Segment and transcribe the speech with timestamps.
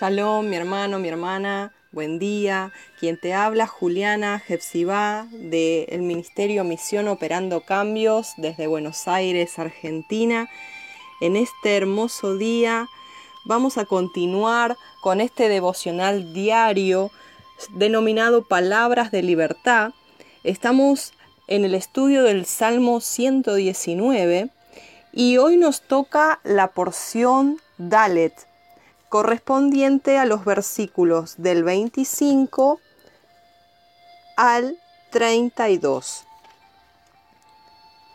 [0.00, 2.72] Shalom, mi hermano, mi hermana, buen día.
[2.98, 10.48] Quien te habla, Juliana Jepsibá, del Ministerio Misión Operando Cambios desde Buenos Aires, Argentina.
[11.20, 12.88] En este hermoso día
[13.44, 17.10] vamos a continuar con este devocional diario
[17.74, 19.92] denominado Palabras de Libertad.
[20.44, 21.12] Estamos
[21.46, 24.48] en el estudio del Salmo 119
[25.12, 28.49] y hoy nos toca la porción Dalet,
[29.10, 32.80] correspondiente a los versículos del 25
[34.36, 34.78] al
[35.10, 36.24] 32.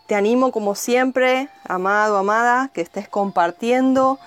[0.08, 4.20] Te animo como siempre, amado, amada, que estés compartiendo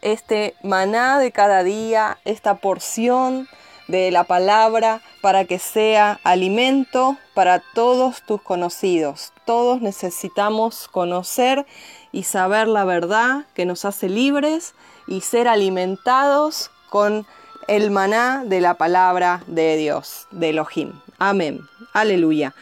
[0.00, 3.46] este maná de cada día, esta porción
[3.86, 9.34] de la palabra para que sea alimento para todos tus conocidos.
[9.44, 11.66] Todos necesitamos conocer
[12.12, 14.74] y saber la verdad que nos hace libres
[15.06, 17.26] y ser alimentados con
[17.68, 20.92] el maná de la palabra de Dios, de Elohim.
[21.18, 21.60] Amén.
[21.92, 22.54] Aleluya.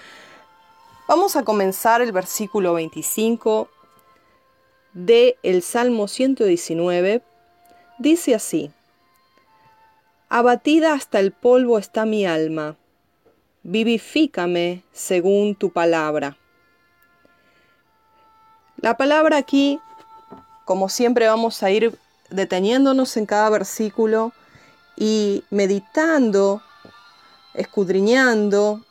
[1.09, 3.69] Vamos a comenzar el versículo 25
[4.93, 7.23] de el Salmo 119.
[7.99, 8.71] Dice así:
[10.29, 12.77] Abatida hasta el polvo está mi alma.
[13.63, 16.37] Vivifícame según tu palabra.
[18.77, 19.79] La palabra aquí,
[20.65, 21.99] como siempre vamos a ir
[22.33, 24.33] deteniéndonos en cada versículo
[24.97, 26.63] y meditando,
[27.55, 28.85] escudriñando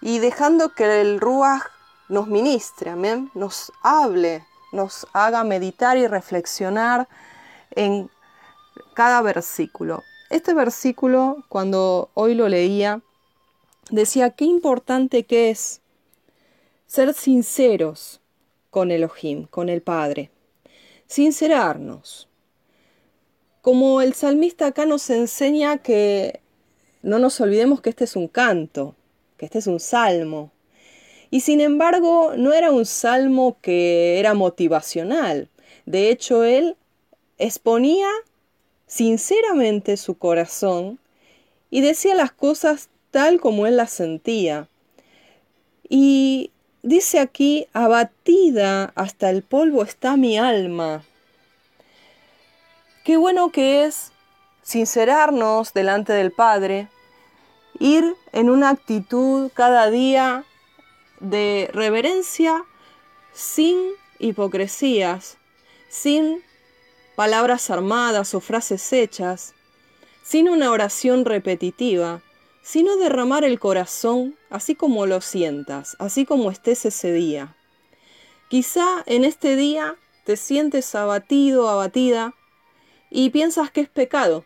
[0.00, 1.62] y dejando que el Ruach
[2.08, 7.08] nos ministre, amén, nos hable, nos haga meditar y reflexionar
[7.70, 8.10] en
[8.94, 10.02] cada versículo.
[10.30, 13.00] Este versículo, cuando hoy lo leía,
[13.90, 15.80] decía qué importante que es
[16.86, 18.20] ser sinceros
[18.70, 20.30] con Elohim, con el Padre.
[21.06, 22.25] Sincerarnos.
[23.66, 26.38] Como el salmista acá nos enseña que
[27.02, 28.94] no nos olvidemos que este es un canto,
[29.36, 30.52] que este es un salmo.
[31.32, 35.48] Y sin embargo, no era un salmo que era motivacional.
[35.84, 36.76] De hecho, él
[37.38, 38.06] exponía
[38.86, 41.00] sinceramente su corazón
[41.68, 44.68] y decía las cosas tal como él las sentía.
[45.88, 46.52] Y
[46.84, 51.02] dice aquí, abatida hasta el polvo está mi alma.
[53.06, 54.10] Qué bueno que es
[54.62, 56.88] sincerarnos delante del Padre,
[57.78, 60.44] ir en una actitud cada día
[61.20, 62.64] de reverencia
[63.32, 63.78] sin
[64.18, 65.38] hipocresías,
[65.88, 66.42] sin
[67.14, 69.54] palabras armadas o frases hechas,
[70.24, 72.22] sin una oración repetitiva,
[72.60, 77.54] sino derramar el corazón así como lo sientas, así como estés ese día.
[78.48, 79.94] Quizá en este día
[80.24, 82.34] te sientes abatido, abatida,
[83.10, 84.44] y piensas que es pecado.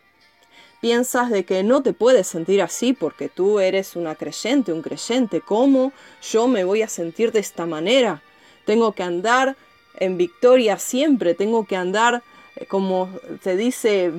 [0.81, 5.41] Piensas de que no te puedes sentir así porque tú eres una creyente, un creyente.
[5.41, 8.23] ¿Cómo yo me voy a sentir de esta manera?
[8.65, 9.55] Tengo que andar
[9.95, 12.23] en victoria siempre, tengo que andar
[12.55, 13.09] eh, como
[13.41, 14.11] se dice,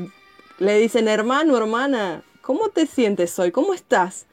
[0.59, 3.51] le dicen hermano, hermana, ¿cómo te sientes hoy?
[3.51, 4.27] ¿Cómo estás?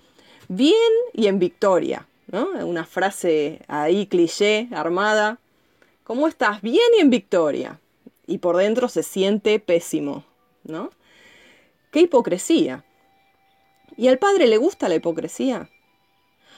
[0.47, 0.73] Bien
[1.13, 2.49] y en victoria, ¿no?
[2.65, 5.37] Una frase ahí cliché, armada.
[6.03, 6.61] ¿Cómo estás?
[6.61, 7.79] Bien y en victoria.
[8.29, 10.23] Y por dentro se siente pésimo,
[10.63, 10.91] ¿no?
[11.91, 12.85] ¡Qué hipocresía!
[13.97, 15.71] ¿Y al padre le gusta la hipocresía?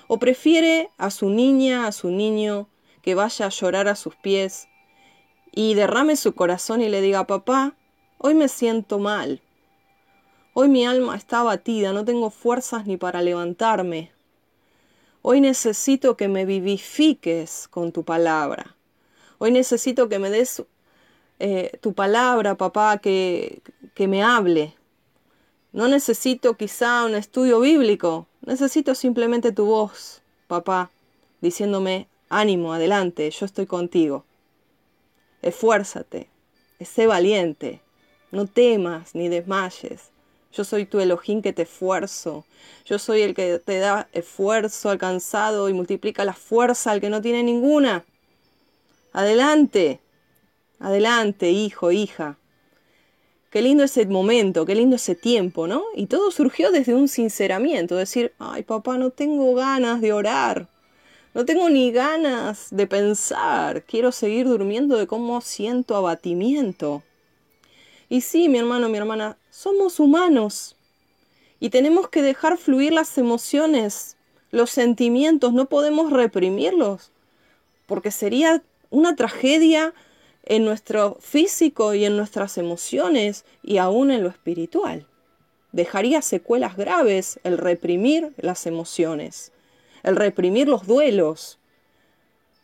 [0.10, 2.68] ¿O prefiere a su niña, a su niño,
[3.02, 4.68] que vaya a llorar a sus pies
[5.54, 7.78] y derrame su corazón y le diga, papá,
[8.18, 9.42] hoy me siento mal.
[10.52, 14.12] Hoy mi alma está abatida, no tengo fuerzas ni para levantarme.
[15.22, 18.76] Hoy necesito que me vivifiques con tu palabra.
[19.38, 20.66] Hoy necesito que me des
[21.44, 23.62] eh, tu palabra, papá, que,
[23.96, 24.76] que me hable.
[25.74, 30.92] No necesito quizá un estudio bíblico, necesito simplemente tu voz, papá,
[31.42, 34.26] diciéndome, ánimo, adelante, yo estoy contigo
[35.42, 36.28] esfuérzate,
[36.80, 37.82] sé valiente,
[38.32, 40.10] no temas ni desmayes.
[40.54, 42.46] Yo soy tu Elohim que te esfuerzo.
[42.86, 47.22] Yo soy el que te da esfuerzo alcanzado y multiplica la fuerza al que no
[47.22, 48.04] tiene ninguna.
[49.14, 50.00] Adelante,
[50.82, 52.38] adelante, hijo, hija.
[53.50, 55.84] Qué lindo ese momento, qué lindo ese tiempo, ¿no?
[55.96, 60.70] Y todo surgió desde un sinceramiento, decir, ay papá, no tengo ganas de orar.
[61.34, 63.84] No tengo ni ganas de pensar.
[63.84, 67.04] Quiero seguir durmiendo de cómo siento abatimiento.
[68.10, 70.76] Y sí, mi hermano, mi hermana, somos humanos.
[71.62, 74.18] Y tenemos que dejar fluir las emociones,
[74.50, 77.12] los sentimientos, no podemos reprimirlos.
[77.86, 79.94] Porque sería una tragedia
[80.44, 85.08] en nuestro físico y en nuestras emociones y aún en lo espiritual.
[85.72, 89.54] dejaría secuelas graves el reprimir las emociones,
[90.04, 91.60] el reprimir los duelos.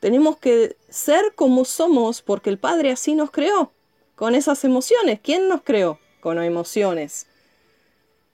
[0.02, 3.72] Tenemos que ser como somos porque el Padre así nos creó,
[4.16, 5.20] con esas emociones.
[5.24, 6.00] ¿Quién nos creó?
[6.20, 7.28] Con emociones.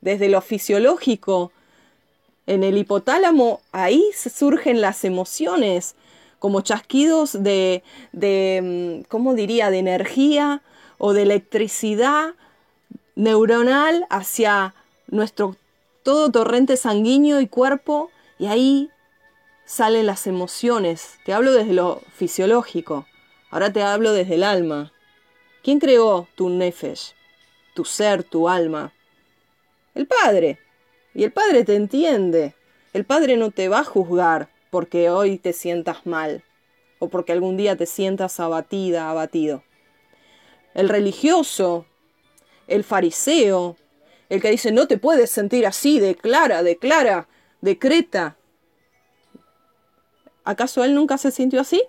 [0.02, 1.52] Desde lo fisiológico,
[2.46, 5.96] en el hipotálamo, ahí surgen las emociones,
[6.44, 8.60] como chasquidos de, de,
[9.02, 10.62] mm, ¿cómo diría?, de energía
[10.98, 12.34] o de electricidad
[13.16, 14.76] neuronal hacia
[15.08, 15.56] nuestro
[16.04, 18.90] todo torrente sanguíneo y cuerpo, y ahí
[19.64, 21.18] salen las emociones.
[21.24, 23.08] Te hablo desde lo fisiológico,
[23.50, 24.92] ahora te hablo desde el alma.
[25.64, 27.14] ¿Quién creó tu nefesh,
[27.74, 28.92] tu ser, tu alma?
[29.96, 30.60] El Padre.
[31.14, 32.54] Y el Padre te entiende.
[32.92, 36.44] El Padre no te va a juzgar porque hoy te sientas mal
[36.98, 39.64] o porque algún día te sientas abatida, abatido.
[40.74, 41.86] El religioso,
[42.66, 43.78] el fariseo,
[44.30, 47.28] el que dice no te puedes sentir así, declara, declara,
[47.62, 48.36] decreta.
[50.44, 51.84] ¿Acaso él nunca se sintió así?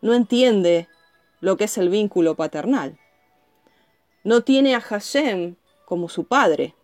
[0.00, 0.88] No entiende
[1.38, 2.98] lo que es el vínculo paternal.
[4.24, 5.54] No tiene a Hashem
[5.84, 6.74] como su padre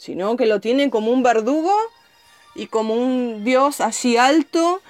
[0.00, 1.70] sino que lo tiene como un verdugo
[2.54, 4.82] y como un Dios así alto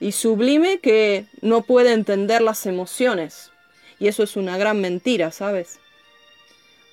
[0.00, 3.50] y sublime que no puede entender las emociones.
[3.98, 5.78] Y eso es una gran mentira, ¿sabes?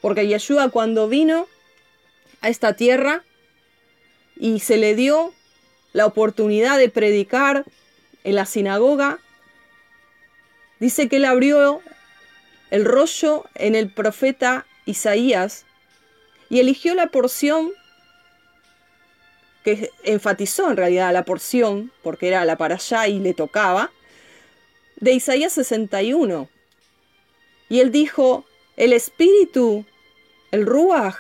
[0.02, 1.48] Porque Yeshua cuando vino
[2.42, 3.24] a esta tierra
[4.36, 5.34] y se le dio
[5.92, 7.66] la oportunidad de predicar
[8.24, 9.20] en la sinagoga,
[10.80, 11.82] dice que él abrió
[12.70, 15.66] el rollo en el profeta Isaías
[16.50, 17.72] y eligió la porción
[19.64, 23.92] que enfatizó en realidad la porción, porque era la para allá y le tocaba,
[24.98, 26.50] de Isaías 61.
[27.70, 28.46] Y él dijo,
[28.78, 29.86] el espíritu,
[30.52, 31.16] el ruach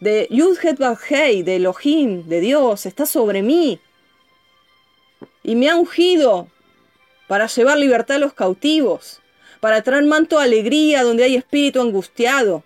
[0.00, 0.78] de Yudhet
[1.08, 3.80] Hei, de Elohim, de Dios, está sobre mí.
[5.42, 6.48] Y me ha ungido
[7.28, 9.20] para llevar libertad a los cautivos,
[9.60, 12.64] para traer manto de alegría donde hay espíritu angustiado,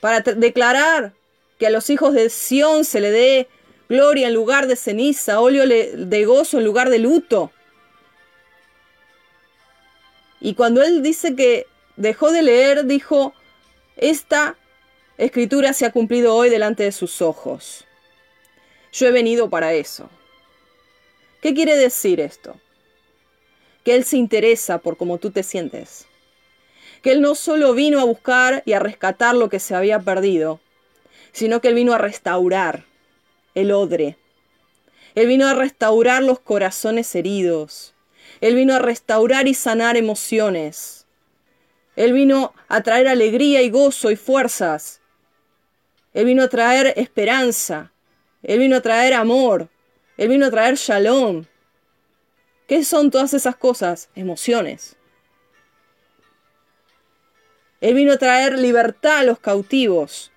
[0.00, 1.12] para declarar
[1.58, 3.48] que a los hijos de Sión se le dé
[3.88, 7.50] gloria en lugar de ceniza, óleo de gozo en lugar de luto.
[10.40, 13.34] Y cuando él dice que dejó de leer, dijo,
[13.96, 14.56] esta
[15.16, 17.84] escritura se ha cumplido hoy delante de sus ojos.
[18.92, 20.08] Yo he venido para eso.
[21.40, 22.56] ¿Qué quiere decir esto?
[23.84, 26.08] Que Él se interesa por cómo tú te sientes
[27.02, 30.60] que Él no solo vino a buscar y a rescatar lo que se había perdido,
[31.32, 32.84] sino que Él vino a restaurar
[33.60, 34.16] el odre.
[35.14, 37.94] Él vino a restaurar los corazones heridos.
[38.40, 41.06] Él vino a restaurar y sanar emociones.
[41.96, 45.00] Él vino a traer alegría y gozo y fuerzas.
[46.14, 47.92] Él vino a traer esperanza.
[48.42, 49.68] Él vino a traer amor.
[50.16, 51.44] Él vino a traer shalom.
[52.68, 54.10] ¿Qué son todas esas cosas?
[54.14, 54.96] Emociones.
[57.80, 60.32] Él vino a traer libertad a los cautivos,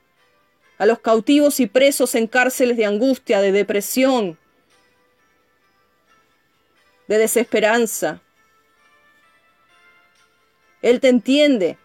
[0.81, 4.39] a los cautivos y presos en cárceles de angustia, de depresión,
[7.07, 8.19] de desesperanza.
[10.81, 11.77] Él te entiende.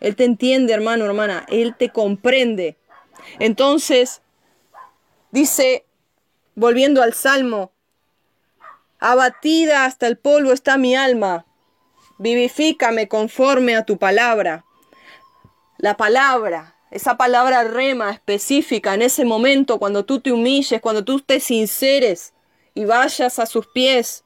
[0.00, 1.44] Él te entiende, hermano, hermana.
[1.50, 2.78] Él te comprende.
[3.38, 4.22] Entonces,
[5.30, 5.84] dice,
[6.54, 7.72] volviendo al Salmo,
[8.98, 11.44] abatida hasta el polvo está mi alma
[12.18, 14.64] vivifícame conforme a tu palabra.
[15.78, 21.20] La palabra, esa palabra rema específica en ese momento cuando tú te humilles, cuando tú
[21.20, 22.32] te sinceres
[22.74, 24.24] y vayas a sus pies,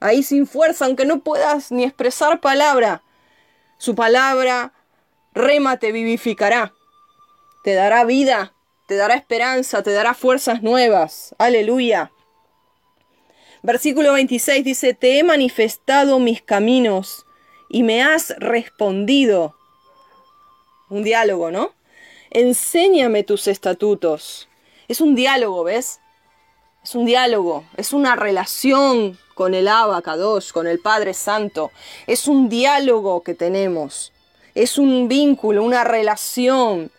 [0.00, 3.02] ahí sin fuerza, aunque no puedas ni expresar palabra,
[3.78, 4.72] su palabra
[5.32, 6.72] rema te vivificará,
[7.64, 8.52] te dará vida,
[8.86, 11.34] te dará esperanza, te dará fuerzas nuevas.
[11.38, 12.12] Aleluya.
[13.62, 17.24] Versículo 26 dice, Te he manifestado mis caminos
[17.68, 19.56] y me has respondido.
[20.92, 21.72] Un diálogo, ¿no?
[22.28, 24.46] Enséñame tus estatutos.
[24.88, 26.00] Es un diálogo, ¿ves?
[26.84, 31.70] Es un diálogo, es una relación con el Abacados, con el Padre Santo.
[32.06, 34.12] Es un diálogo que tenemos.
[34.54, 36.92] Es un vínculo, una relación.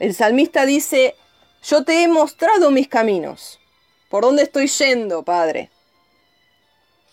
[0.00, 1.14] El salmista dice,
[1.62, 3.60] yo te he mostrado mis caminos.
[4.08, 5.70] ¿Por dónde estoy yendo, Padre?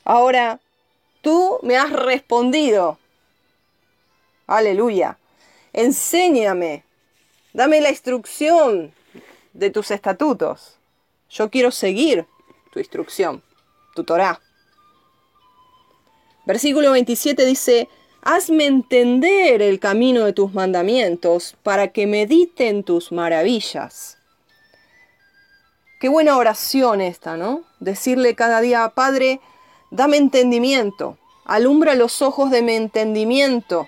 [0.03, 0.59] Ahora,
[1.21, 2.97] tú me has respondido.
[4.47, 5.19] Aleluya.
[5.77, 6.83] Enséñame.
[7.53, 8.95] Dame la instrucción
[9.53, 10.79] de tus estatutos.
[11.29, 12.25] Yo quiero seguir
[12.71, 13.43] tu instrucción,
[13.93, 14.41] tu Torah.
[16.47, 17.89] Versículo 27 dice,
[18.23, 24.17] hazme entender el camino de tus mandamientos para que medite en tus maravillas.
[25.99, 27.65] Qué buena oración esta, ¿no?
[27.79, 29.41] Decirle cada día, Padre,
[29.91, 33.87] dame entendimiento, alumbra los ojos de mi entendimiento,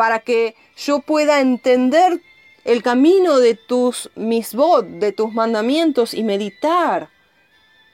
[0.00, 2.22] para que yo pueda entender
[2.64, 7.10] el camino de tus misbot, de tus mandamientos y meditar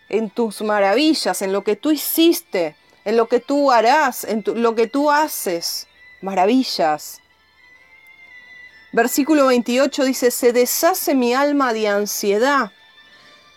[0.08, 4.76] en tus maravillas, en lo que tú hiciste, en lo que tú harás, en lo
[4.76, 5.88] que tú haces.
[6.22, 7.20] Maravillas.
[8.92, 12.70] Versículo 28 dice, se deshace mi alma de ansiedad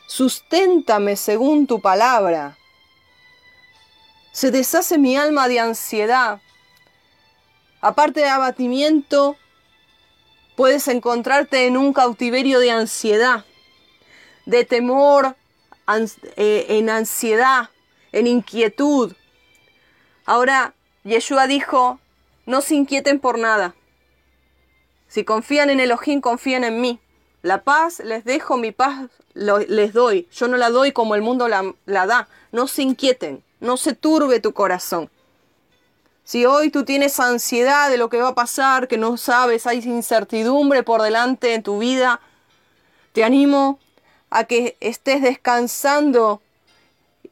[0.10, 2.58] susténtame según tu palabra.
[4.32, 6.41] Se deshace mi alma de ansiedad.
[7.81, 9.38] Aparte de abatimiento,
[10.55, 13.45] puedes encontrarte en un cautiverio de ansiedad,
[14.45, 15.38] de temor,
[16.36, 17.69] eh, en ansiedad,
[18.12, 19.13] en inquietud.
[20.25, 22.00] Ahora, Yeshua dijo,
[22.45, 23.75] no se inquieten por nada.
[25.07, 27.00] Si confían en Elohim, confían en mí.
[27.41, 30.27] La paz les dejo, mi paz les doy.
[30.31, 32.27] Yo no la doy como el mundo la, la da.
[32.51, 35.09] No se inquieten, no se turbe tu corazón.
[36.29, 39.79] Si hoy tú tienes ansiedad de lo que va a pasar, que no sabes, hay
[39.79, 42.21] incertidumbre por delante en tu vida,
[43.13, 43.79] te animo
[44.29, 46.39] a que estés descansando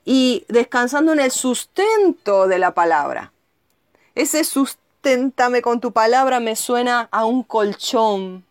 [0.04, 3.34] y descansando en el sustento de la palabra.
[4.16, 8.46] Ese susténtame con tu palabra me suena a un colchón,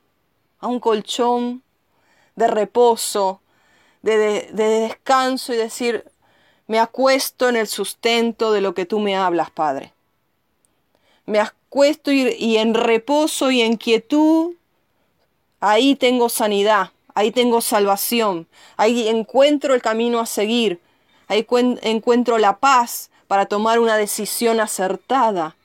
[0.61, 1.65] a un colchón
[2.37, 3.41] de reposo,
[4.00, 6.05] de, descanso y decir,
[6.69, 9.96] me acuesto en el sustento de lo que tú me hablas, Padre.
[11.26, 14.54] Me acuesto y, en reposo y en quietud,
[15.61, 20.80] ahí tengo sanidad, ahí tengo salvación, ahí encuentro el camino a seguir,
[21.28, 21.47] ahí
[21.83, 25.56] encuentro la paz para tomar una decisión acertada.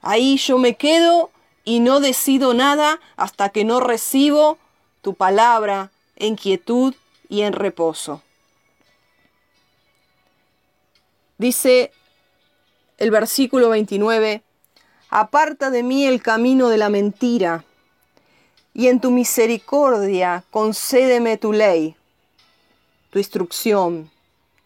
[0.00, 1.30] Ahí yo me quedo
[1.64, 4.58] y no decido nada hasta que no recibo
[5.02, 6.94] tu palabra en quietud
[7.28, 8.22] y en reposo.
[11.38, 11.92] Dice
[12.98, 14.42] el versículo 29,
[15.10, 17.64] aparta de mí el camino de la mentira,
[18.74, 21.96] y en tu misericordia concédeme tu ley,
[23.10, 24.10] tu instrucción,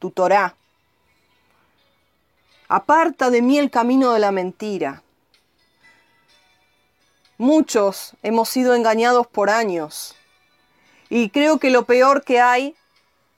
[0.01, 0.57] tu Torah.
[2.67, 5.03] Aparta de mí el camino de la mentira.
[7.39, 10.17] Muchos hemos sido engañados por años
[11.09, 12.75] y creo que lo peor que hay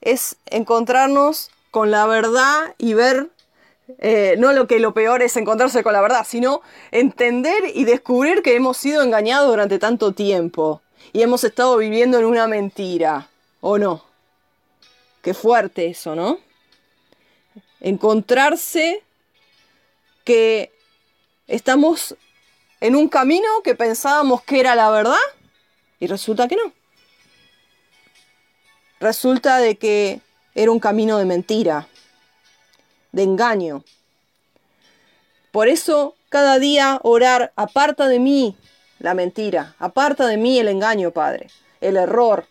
[0.01, 3.31] es encontrarnos con la verdad y ver,
[3.99, 8.43] eh, no lo que lo peor es encontrarse con la verdad, sino entender y descubrir
[8.43, 10.83] que hemos sido engañados durante tanto tiempo
[11.13, 13.29] y hemos estado viviendo en una mentira,
[13.61, 14.05] ¿o no?
[15.23, 16.39] Qué fuerte eso, ¿no?
[17.81, 19.03] Encontrarse
[20.25, 20.73] que
[21.47, 22.17] estamos
[22.81, 25.17] en un camino que pensábamos que era la verdad
[26.01, 26.73] y resulta que no
[29.03, 30.21] resulta de que
[30.55, 31.89] era un camino de mentira,
[33.13, 33.85] de engaño.
[35.53, 38.57] Por eso cada día orar, aparta de mí
[38.99, 41.49] la mentira, aparta de mí el engaño, Padre,
[41.81, 42.47] el error.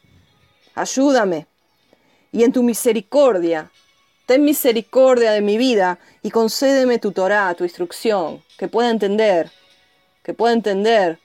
[0.75, 1.47] Ayúdame.
[2.31, 3.71] Y en tu misericordia,
[4.25, 9.51] ten misericordia de mi vida y concédeme tu Torah, tu instrucción, que pueda entender,
[10.23, 11.19] que pueda entender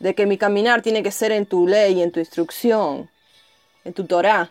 [0.00, 3.08] de que mi caminar tiene que ser en tu ley, en tu instrucción,
[3.84, 4.50] en tu Torah.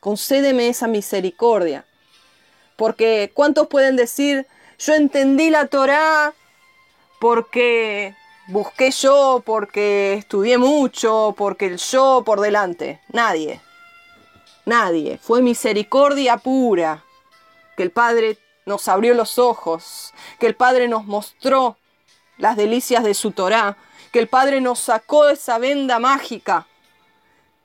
[0.00, 1.84] Concédeme esa misericordia.
[2.82, 6.34] Porque ¿cuántos pueden decir, yo entendí la Torá
[7.20, 8.16] porque
[8.48, 12.98] busqué yo, porque estudié mucho, porque el yo por delante?
[13.12, 13.60] Nadie.
[14.66, 15.16] Nadie.
[15.22, 17.04] Fue misericordia pura.
[17.76, 18.36] Que el Padre
[18.66, 21.76] nos abrió los ojos, que el Padre nos mostró
[22.36, 23.76] las delicias de su Torá,
[24.10, 26.66] que el Padre nos sacó esa venda mágica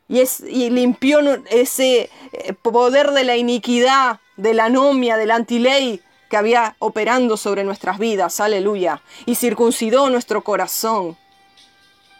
[0.07, 5.35] y, es, y limpió ese eh, poder de la iniquidad, de la anomia, de la
[5.35, 11.17] antiley que había operando sobre nuestras vidas, aleluya, y circuncidó nuestro corazón.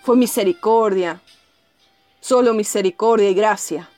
[0.03, 1.21] Fue misericordia,
[2.19, 3.89] solo misericordia y gracia.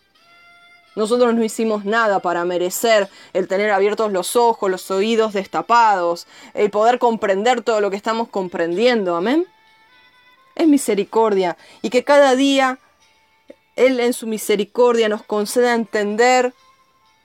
[0.96, 6.72] Nosotros no hicimos nada para merecer el tener abiertos los ojos, los oídos destapados, el
[6.72, 9.46] poder comprender todo lo que estamos comprendiendo, amén.
[10.56, 12.80] Es misericordia y que cada día
[13.76, 16.54] él en su misericordia nos conceda entender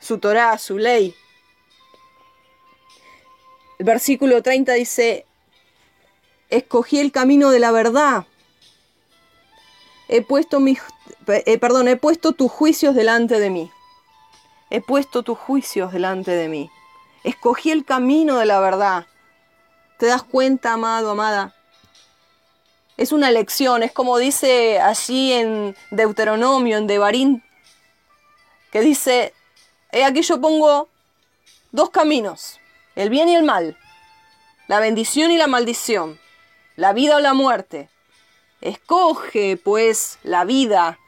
[0.04, 1.14] su Torah, su ley.
[3.78, 5.24] El versículo 30 dice,
[6.50, 8.26] escogí el camino de la verdad.
[10.08, 10.80] He puesto mis,
[11.26, 13.70] eh, perdón, he puesto tus juicios delante de mí.
[14.68, 16.70] He puesto tus juicios delante de mí.
[17.24, 19.06] Escogí el camino de la verdad.
[19.98, 21.54] ¿Te das cuenta, amado, amada?
[22.98, 27.40] Es una lección, es como dice allí en Deuteronomio, en Devarim,
[28.70, 29.32] que dice,
[29.94, 30.88] he aquí yo pongo
[31.70, 32.58] dos caminos,
[32.96, 33.78] el bien y el mal,
[34.66, 36.18] la bendición y la maldición,
[36.74, 37.88] la vida o la muerte.
[38.60, 40.98] Escoge pues la vida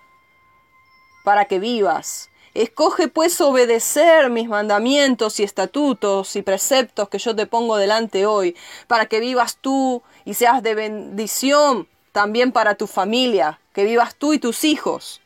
[1.24, 2.30] para que vivas.
[2.54, 8.56] Escoge pues obedecer mis mandamientos y estatutos y preceptos que yo te pongo delante hoy,
[8.86, 14.32] para que vivas tú y seas de bendición también para tu familia, que vivas tú
[14.32, 15.20] y tus hijos.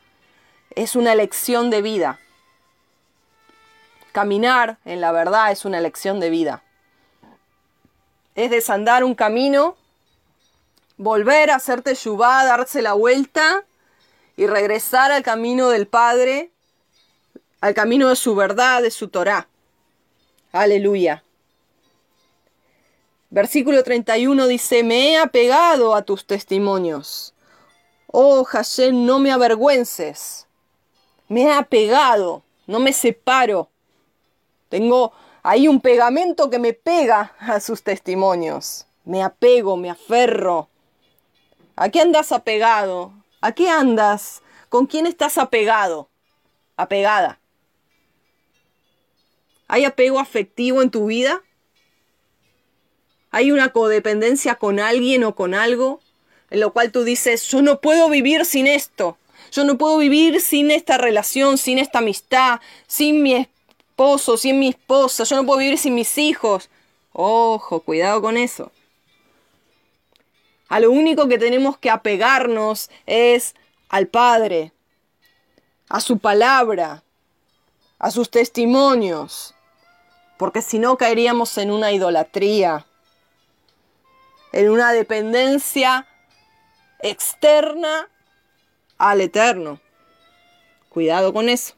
[0.75, 2.20] Es una elección de vida.
[4.11, 6.63] Caminar en la verdad es una elección de vida.
[8.35, 9.77] Es desandar un camino,
[10.97, 13.63] volver a hacerte yubá, darse la vuelta
[14.35, 16.51] y regresar al camino del Padre,
[17.61, 19.47] al camino de su verdad, de su Torah.
[20.51, 21.23] Aleluya.
[23.29, 27.33] Versículo 31 dice, me he apegado a tus testimonios.
[28.07, 30.47] Oh Hashem, no me avergüences.
[31.29, 33.70] Me he apegado, no me separo.
[34.71, 35.13] Tengo
[35.43, 38.87] ahí un pegamento que me pega a sus testimonios.
[39.05, 40.67] Me apego, me aferro.
[41.75, 43.13] ¿A qué andas apegado?
[43.39, 44.41] ¿A qué andas?
[44.69, 46.09] ¿Con quién estás apegado?
[46.75, 47.39] Apegada.
[49.67, 51.43] ¿Hay apego afectivo en tu vida?
[53.31, 56.01] hay una codependencia con alguien o con algo,
[56.49, 59.17] en lo cual tú dices, yo no puedo vivir sin esto,
[59.51, 63.47] yo no puedo vivir sin esta relación, sin esta amistad, sin mi
[63.91, 66.69] esposo, sin mi esposa, yo no puedo vivir sin mis hijos.
[67.13, 68.71] Ojo, cuidado con eso.
[70.69, 73.55] A lo único que tenemos que apegarnos es
[73.89, 74.71] al Padre,
[75.89, 77.03] a su palabra,
[77.99, 79.53] a sus testimonios,
[80.37, 82.87] porque si no caeríamos en una idolatría
[84.51, 86.07] en una dependencia
[86.99, 88.09] externa
[88.97, 89.79] al eterno.
[90.89, 91.75] Cuidado con eso.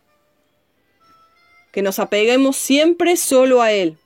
[1.74, 3.98] Que nos apeguemos siempre solo a Él.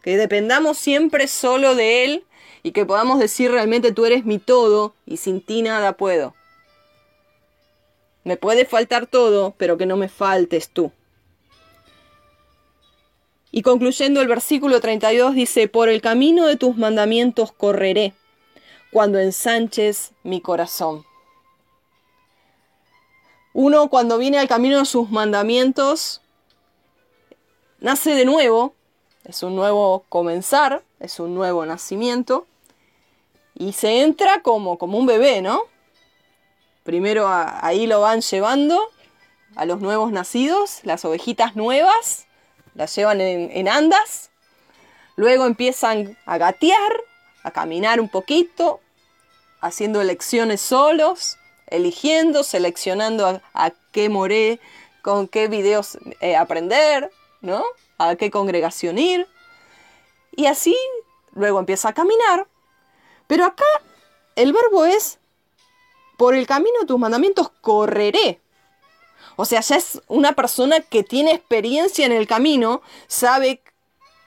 [0.00, 2.24] Que dependamos siempre solo de Él
[2.62, 6.34] y que podamos decir realmente tú eres mi todo y sin ti nada puedo.
[8.22, 10.92] Me puede faltar todo, pero que no me faltes tú.
[13.50, 18.14] Y concluyendo el versículo 32 dice, por el camino de tus mandamientos correré,
[18.90, 21.04] cuando ensanches mi corazón.
[23.52, 26.20] Uno cuando viene al camino de sus mandamientos,
[27.84, 28.74] nace de nuevo,
[29.24, 32.46] es un nuevo comenzar, es un nuevo nacimiento,
[33.54, 35.64] y se entra como, como un bebé, ¿no?
[36.82, 38.80] Primero ahí lo van llevando
[39.54, 42.26] a los nuevos nacidos, las ovejitas nuevas,
[42.74, 44.30] las llevan en, andas,
[45.16, 46.92] luego empiezan a gatear,
[47.42, 48.80] a caminar un poquito,
[49.60, 54.58] haciendo elecciones solos, eligiendo, seleccionando a, qué moré,
[55.02, 57.10] con qué videos eh, aprender,
[57.44, 57.64] ¿no?
[57.98, 59.28] A qué congregación ir.
[60.34, 60.76] Y así
[61.32, 62.48] luego empieza a caminar.
[63.26, 63.64] Pero acá
[64.36, 65.18] el verbo es,
[66.16, 68.40] por el camino de tus mandamientos correré.
[69.36, 73.62] O sea, ya es una persona que tiene experiencia en el camino, sabe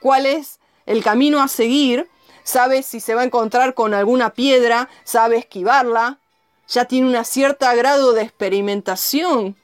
[0.00, 2.08] cuál es el camino a seguir,
[2.44, 6.18] sabe si se va a encontrar con alguna piedra, sabe esquivarla,
[6.68, 9.56] ya tiene un cierto grado de experimentación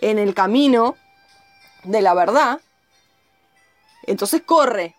[0.00, 0.96] en el camino
[1.84, 2.60] de la verdad.
[4.06, 4.96] Entonces corre,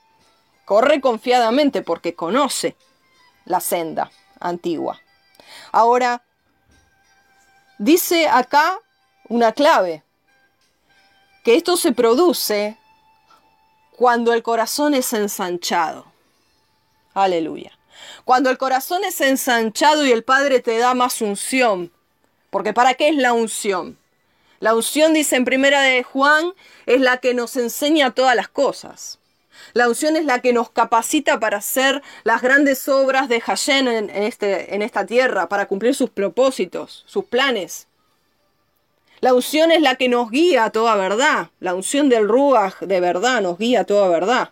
[0.65, 2.75] corre confiadamente porque conoce
[3.45, 4.99] la senda antigua.
[5.71, 6.23] Ahora,
[7.77, 8.79] dice acá
[9.27, 10.03] una clave,
[11.43, 12.75] que esto se produce
[13.91, 16.05] cuando el corazón es ensanchado.
[17.13, 17.71] Aleluya.
[18.25, 21.91] Cuando el corazón es ensanchado y el Padre te da más unción.
[22.49, 23.97] Porque ¿para qué es la unción?
[24.59, 26.53] La unción, dice en primera de Juan,
[26.85, 29.19] es la que nos enseña todas las cosas.
[29.73, 34.09] La unción es la que nos capacita para hacer las grandes obras de Hashem en,
[34.09, 37.87] este, en esta tierra, para cumplir sus propósitos, sus planes.
[39.21, 41.49] La unción es la que nos guía a toda verdad.
[41.59, 44.51] La unción del Ruach de verdad nos guía a toda verdad.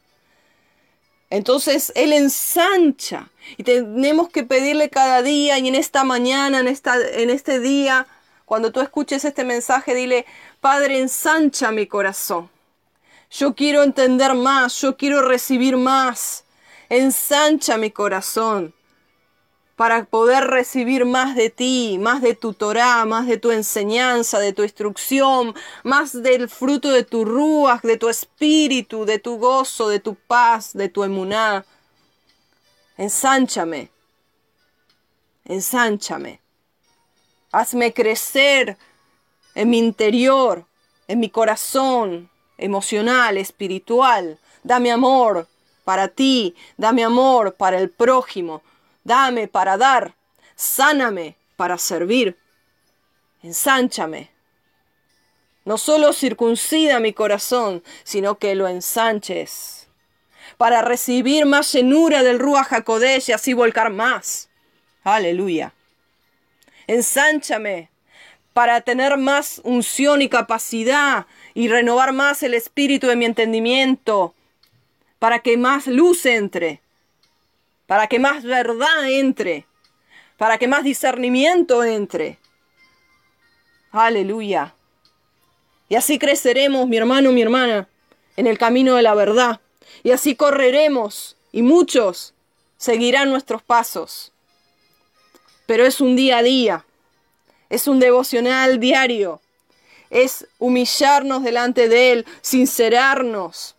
[1.30, 6.96] Entonces Él ensancha y tenemos que pedirle cada día y en esta mañana, en, esta,
[7.00, 8.08] en este día,
[8.54, 10.28] cuando tú escuches este mensaje, dile,
[10.62, 12.52] Padre, ensancha mi corazón.
[13.32, 16.46] Yo quiero entender más, yo quiero recibir más.
[16.88, 18.76] Ensancha mi corazón
[19.76, 24.54] para poder recibir más de ti, más de tu Torah, más de tu enseñanza, de
[24.54, 30.00] tu instrucción, más del fruto de tu ruach, de tu espíritu, de tu gozo, de
[30.00, 31.66] tu paz, de tu emuná.
[32.98, 33.89] Ensánchame.
[35.44, 36.42] Ensánchame.
[37.54, 38.78] Hazme crecer
[39.54, 40.66] en mi interior,
[41.08, 44.39] en mi corazón emocional, espiritual.
[44.63, 45.48] Dame amor
[45.84, 48.63] para ti, dame amor para el prójimo,
[49.04, 50.16] dame para dar,
[50.56, 52.39] sáname para servir,
[53.44, 54.32] ensánchame.
[55.63, 59.88] No solo circuncida mi corazón, sino que lo ensanches
[60.58, 64.50] para recibir más llenura del Ruach HaKodesh y así volcar más.
[65.04, 65.72] Aleluya.
[66.88, 67.89] Ensánchame
[68.54, 74.34] para tener más unción y capacidad y renovar más el espíritu de mi entendimiento,
[75.19, 76.82] para que más luz entre,
[77.88, 79.65] para que más verdad entre,
[80.38, 82.38] para que más discernimiento entre.
[83.91, 84.76] Aleluya.
[85.89, 87.88] Y así creceremos, mi hermano, mi hermana,
[88.36, 89.62] en el camino de la verdad.
[90.04, 92.34] Y así correremos y muchos
[92.78, 94.33] seguirán nuestros pasos.
[95.65, 96.86] Pero es un día a día,
[97.69, 99.41] es un devocional diario,
[100.10, 103.76] es humillarnos delante de Él, sincerarnos.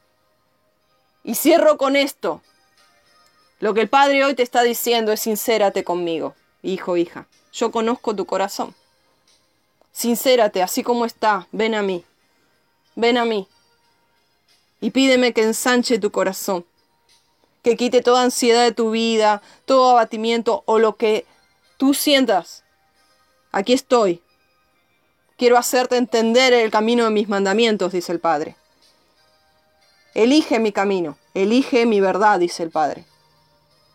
[1.23, 2.43] Y cierro con esto.
[3.61, 7.27] Lo que el Padre hoy te está diciendo es sincérate conmigo, hijo, hija.
[7.53, 8.75] Yo conozco tu corazón.
[9.93, 12.05] Sincérate, así como está, ven a mí.
[12.97, 13.47] Ven a mí.
[14.81, 16.67] Y pídeme que ensanche tu corazón.
[17.63, 21.25] Que quite toda ansiedad de tu vida, todo abatimiento o lo que
[21.77, 22.65] tú sientas.
[23.53, 24.23] Aquí estoy.
[25.37, 28.57] Quiero hacerte entender el camino de mis mandamientos, dice el Padre.
[30.15, 33.05] Elige mi camino, elige mi verdad, dice el Padre.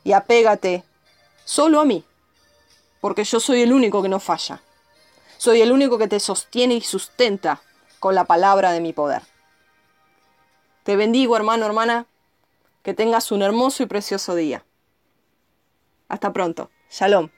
[0.03, 0.83] Y apégate
[1.45, 2.03] solo a mí,
[2.99, 4.61] porque yo soy el único que no falla.
[5.37, 7.61] Soy el único que te sostiene y sustenta
[7.99, 9.21] con la palabra de mi poder.
[10.83, 12.07] Te bendigo, hermano, hermana,
[12.83, 14.65] que tengas un hermoso y precioso día.
[16.09, 16.71] Hasta pronto.
[16.89, 17.29] Shalom.